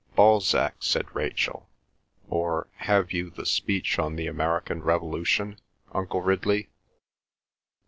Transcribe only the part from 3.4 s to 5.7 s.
Speech on the American Revolution,